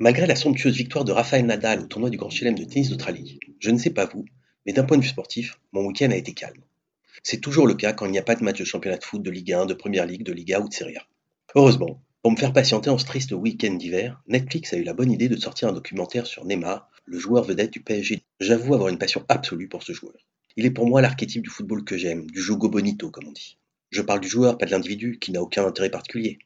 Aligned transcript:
Malgré 0.00 0.28
la 0.28 0.36
somptueuse 0.36 0.76
victoire 0.76 1.04
de 1.04 1.10
Rafael 1.10 1.44
Nadal 1.44 1.80
au 1.80 1.86
tournoi 1.86 2.08
du 2.08 2.18
Grand 2.18 2.30
Chelem 2.30 2.56
de 2.56 2.62
tennis 2.62 2.88
d'Australie, 2.88 3.40
je 3.58 3.70
ne 3.70 3.78
sais 3.78 3.90
pas 3.90 4.06
vous, 4.06 4.24
mais 4.64 4.72
d'un 4.72 4.84
point 4.84 4.96
de 4.96 5.02
vue 5.02 5.08
sportif, 5.08 5.58
mon 5.72 5.84
week-end 5.84 6.12
a 6.12 6.16
été 6.16 6.34
calme. 6.34 6.62
C'est 7.24 7.40
toujours 7.40 7.66
le 7.66 7.74
cas 7.74 7.92
quand 7.92 8.06
il 8.06 8.12
n'y 8.12 8.18
a 8.20 8.22
pas 8.22 8.36
de 8.36 8.44
match 8.44 8.60
de 8.60 8.64
championnat 8.64 8.98
de 8.98 9.02
foot, 9.02 9.20
de 9.20 9.30
Ligue 9.32 9.52
1, 9.52 9.66
de 9.66 9.74
Première 9.74 10.06
Ligue, 10.06 10.22
de 10.22 10.32
Liga 10.32 10.60
ou 10.60 10.68
de 10.68 10.72
Serie 10.72 10.96
A. 10.98 11.02
Heureusement, 11.56 12.00
pour 12.22 12.30
me 12.30 12.36
faire 12.36 12.52
patienter 12.52 12.90
en 12.90 12.98
ce 12.98 13.06
triste 13.06 13.32
week-end 13.32 13.74
d'hiver, 13.74 14.22
Netflix 14.28 14.72
a 14.72 14.76
eu 14.76 14.84
la 14.84 14.94
bonne 14.94 15.10
idée 15.10 15.28
de 15.28 15.36
sortir 15.36 15.66
un 15.66 15.72
documentaire 15.72 16.28
sur 16.28 16.44
Neymar, 16.44 16.88
le 17.04 17.18
joueur 17.18 17.42
vedette 17.42 17.72
du 17.72 17.80
PSG. 17.80 18.22
J'avoue 18.38 18.74
avoir 18.74 18.90
une 18.90 18.98
passion 18.98 19.24
absolue 19.28 19.68
pour 19.68 19.82
ce 19.82 19.92
joueur. 19.92 20.14
Il 20.56 20.64
est 20.64 20.70
pour 20.70 20.86
moi 20.86 21.02
l'archétype 21.02 21.42
du 21.42 21.50
football 21.50 21.82
que 21.82 21.96
j'aime, 21.96 22.30
du 22.30 22.40
jogo 22.40 22.68
bonito 22.68 23.10
comme 23.10 23.26
on 23.26 23.32
dit. 23.32 23.58
Je 23.90 24.02
parle 24.02 24.20
du 24.20 24.28
joueur, 24.28 24.58
pas 24.58 24.66
de 24.66 24.70
l'individu, 24.70 25.18
qui 25.18 25.32
n'a 25.32 25.42
aucun 25.42 25.66
intérêt 25.66 25.90
particulier. 25.90 26.38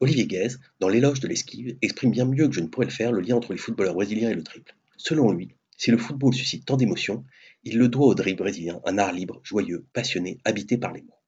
Olivier 0.00 0.26
Guèze, 0.26 0.60
dans 0.80 0.88
l'éloge 0.88 1.20
de 1.20 1.28
l'esquive, 1.28 1.76
exprime 1.82 2.10
bien 2.10 2.24
mieux 2.24 2.48
que 2.48 2.54
je 2.54 2.60
ne 2.60 2.66
pourrais 2.66 2.86
le 2.86 2.92
faire 2.92 3.12
le 3.12 3.20
lien 3.20 3.36
entre 3.36 3.52
les 3.52 3.58
footballeurs 3.58 3.94
brésiliens 3.94 4.30
et 4.30 4.34
le 4.34 4.42
triple. 4.42 4.74
Selon 4.96 5.32
lui, 5.32 5.54
si 5.76 5.90
le 5.90 5.98
football 5.98 6.34
suscite 6.34 6.64
tant 6.64 6.76
d'émotions, 6.76 7.24
il 7.64 7.78
le 7.78 7.88
doit 7.88 8.06
au 8.06 8.14
dribble 8.14 8.38
brésilien, 8.38 8.80
un 8.84 8.98
art 8.98 9.12
libre, 9.12 9.40
joyeux, 9.42 9.86
passionné, 9.92 10.38
habité 10.44 10.76
par 10.78 10.92
les 10.92 11.02
mots. 11.02 11.18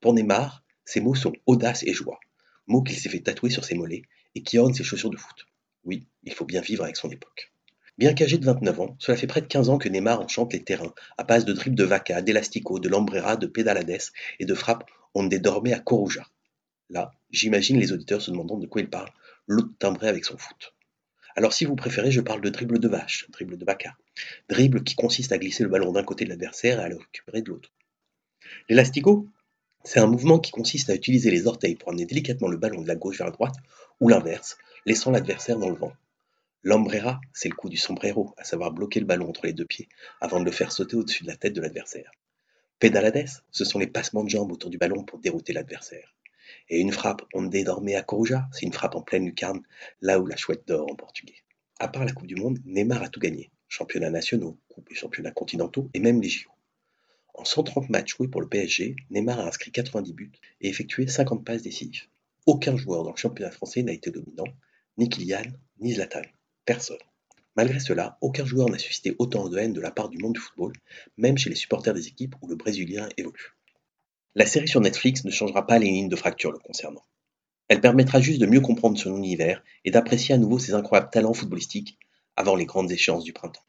Pour 0.00 0.14
Neymar, 0.14 0.62
ces 0.84 1.00
mots 1.00 1.14
sont 1.14 1.32
audace 1.46 1.82
et 1.84 1.92
joie, 1.92 2.20
mots 2.66 2.82
qu'il 2.82 2.96
s'est 2.96 3.08
fait 3.08 3.20
tatouer 3.20 3.50
sur 3.50 3.64
ses 3.64 3.74
mollets 3.74 4.02
et 4.34 4.42
qui 4.42 4.58
ornent 4.58 4.74
ses 4.74 4.84
chaussures 4.84 5.10
de 5.10 5.16
foot. 5.16 5.46
Oui, 5.84 6.06
il 6.22 6.32
faut 6.32 6.44
bien 6.44 6.60
vivre 6.60 6.84
avec 6.84 6.96
son 6.96 7.10
époque. 7.10 7.52
Bien 7.96 8.14
qu'âgé 8.14 8.38
de 8.38 8.44
29 8.44 8.80
ans, 8.80 8.96
cela 8.98 9.16
fait 9.16 9.26
près 9.26 9.40
de 9.40 9.46
15 9.46 9.70
ans 9.70 9.78
que 9.78 9.88
Neymar 9.88 10.20
enchante 10.20 10.52
les 10.52 10.62
terrains, 10.62 10.94
à 11.16 11.24
base 11.24 11.44
de 11.44 11.52
dribbles 11.52 11.76
de 11.76 11.84
vaca, 11.84 12.22
d'élastico, 12.22 12.78
de 12.78 12.88
lambrera, 12.88 13.36
de 13.36 13.46
pédalades 13.46 13.98
et 14.38 14.44
de 14.44 14.54
frappes 14.54 14.88
on 15.14 15.24
dormait 15.24 15.72
à 15.72 15.80
Coruja. 15.80 16.24
Là, 16.90 17.12
j'imagine 17.30 17.78
les 17.78 17.92
auditeurs 17.92 18.22
se 18.22 18.30
demandant 18.30 18.58
de 18.58 18.66
quoi 18.66 18.80
il 18.80 18.88
parle, 18.88 19.10
l'autre 19.46 19.72
timbré 19.78 20.08
avec 20.08 20.24
son 20.24 20.38
foot. 20.38 20.74
Alors 21.36 21.52
si 21.52 21.64
vous 21.64 21.76
préférez, 21.76 22.10
je 22.10 22.20
parle 22.20 22.40
de 22.40 22.48
dribble 22.48 22.78
de 22.78 22.88
vache, 22.88 23.26
dribble 23.30 23.58
de 23.58 23.64
vaca. 23.64 23.96
Dribble 24.48 24.82
qui 24.82 24.96
consiste 24.96 25.32
à 25.32 25.38
glisser 25.38 25.62
le 25.62 25.68
ballon 25.68 25.92
d'un 25.92 26.02
côté 26.02 26.24
de 26.24 26.30
l'adversaire 26.30 26.80
et 26.80 26.84
à 26.84 26.88
le 26.88 26.96
récupérer 26.96 27.42
de 27.42 27.50
l'autre. 27.50 27.70
L'élastico, 28.68 29.28
c'est 29.84 30.00
un 30.00 30.06
mouvement 30.06 30.38
qui 30.38 30.50
consiste 30.50 30.90
à 30.90 30.94
utiliser 30.94 31.30
les 31.30 31.46
orteils 31.46 31.76
pour 31.76 31.90
amener 31.90 32.06
délicatement 32.06 32.48
le 32.48 32.56
ballon 32.56 32.82
de 32.82 32.88
la 32.88 32.96
gauche 32.96 33.18
vers 33.18 33.26
la 33.26 33.32
droite, 33.32 33.54
ou 34.00 34.08
l'inverse, 34.08 34.58
laissant 34.84 35.10
l'adversaire 35.10 35.58
dans 35.58 35.70
le 35.70 35.76
vent. 35.76 35.92
L'ombrera, 36.62 37.20
c'est 37.32 37.48
le 37.48 37.54
coup 37.54 37.68
du 37.68 37.76
sombrero, 37.76 38.34
à 38.36 38.44
savoir 38.44 38.72
bloquer 38.72 39.00
le 39.00 39.06
ballon 39.06 39.28
entre 39.28 39.46
les 39.46 39.52
deux 39.52 39.64
pieds 39.64 39.88
avant 40.20 40.40
de 40.40 40.44
le 40.44 40.50
faire 40.50 40.72
sauter 40.72 40.96
au-dessus 40.96 41.22
de 41.22 41.28
la 41.28 41.36
tête 41.36 41.52
de 41.52 41.60
l'adversaire. 41.60 42.10
Pedalades, 42.80 43.28
ce 43.50 43.64
sont 43.64 43.78
les 43.78 43.86
passements 43.86 44.24
de 44.24 44.28
jambes 44.28 44.52
autour 44.52 44.70
du 44.70 44.78
ballon 44.78 45.04
pour 45.04 45.20
dérouter 45.20 45.52
l'adversaire. 45.52 46.14
Et 46.68 46.80
une 46.80 46.92
frappe 46.92 47.22
onde 47.34 47.50
dormait 47.50 47.94
à 47.94 48.02
Coruja, 48.02 48.48
c'est 48.52 48.66
une 48.66 48.72
frappe 48.72 48.94
en 48.94 49.02
pleine 49.02 49.24
lucarne, 49.24 49.62
là 50.00 50.18
où 50.18 50.26
la 50.26 50.36
chouette 50.36 50.62
dort 50.66 50.90
en 50.90 50.94
portugais. 50.94 51.42
À 51.78 51.88
part 51.88 52.04
la 52.04 52.12
Coupe 52.12 52.26
du 52.26 52.34
Monde, 52.34 52.58
Neymar 52.64 53.02
a 53.02 53.08
tout 53.08 53.20
gagné. 53.20 53.50
Championnats 53.68 54.10
nationaux, 54.10 54.58
Coupe 54.68 54.90
et 54.90 54.94
championnats 54.94 55.30
continentaux, 55.30 55.90
et 55.94 56.00
même 56.00 56.20
les 56.20 56.28
JO. 56.28 56.50
En 57.34 57.44
130 57.44 57.88
matchs 57.88 58.16
joués 58.16 58.28
pour 58.28 58.40
le 58.40 58.48
PSG, 58.48 58.96
Neymar 59.10 59.38
a 59.38 59.46
inscrit 59.46 59.70
90 59.70 60.12
buts 60.12 60.32
et 60.60 60.68
effectué 60.68 61.06
50 61.06 61.44
passes 61.44 61.62
décisives. 61.62 62.08
Aucun 62.46 62.76
joueur 62.76 63.04
dans 63.04 63.12
le 63.12 63.16
championnat 63.16 63.52
français 63.52 63.82
n'a 63.82 63.92
été 63.92 64.10
dominant, 64.10 64.52
ni 64.96 65.08
Kylian, 65.08 65.52
ni 65.80 65.92
Zlatan. 65.92 66.22
Personne. 66.64 66.98
Malgré 67.54 67.78
cela, 67.78 68.18
aucun 68.20 68.44
joueur 68.44 68.68
n'a 68.68 68.78
suscité 68.78 69.14
autant 69.18 69.48
de 69.48 69.58
haine 69.58 69.72
de 69.72 69.80
la 69.80 69.90
part 69.90 70.08
du 70.08 70.18
monde 70.18 70.34
du 70.34 70.40
football, 70.40 70.72
même 71.16 71.38
chez 71.38 71.50
les 71.50 71.56
supporters 71.56 71.94
des 71.94 72.08
équipes 72.08 72.34
où 72.40 72.48
le 72.48 72.56
Brésilien 72.56 73.08
évolue. 73.16 73.57
La 74.34 74.46
série 74.46 74.68
sur 74.68 74.80
Netflix 74.80 75.24
ne 75.24 75.30
changera 75.30 75.66
pas 75.66 75.78
les 75.78 75.86
lignes 75.86 76.08
de 76.08 76.16
fracture 76.16 76.52
le 76.52 76.58
concernant. 76.58 77.04
Elle 77.68 77.80
permettra 77.80 78.20
juste 78.20 78.40
de 78.40 78.46
mieux 78.46 78.60
comprendre 78.60 78.98
son 78.98 79.16
univers 79.16 79.62
et 79.84 79.90
d'apprécier 79.90 80.34
à 80.34 80.38
nouveau 80.38 80.58
ses 80.58 80.74
incroyables 80.74 81.10
talents 81.10 81.34
footballistiques 81.34 81.98
avant 82.36 82.54
les 82.54 82.66
grandes 82.66 82.92
échéances 82.92 83.24
du 83.24 83.32
printemps. 83.32 83.64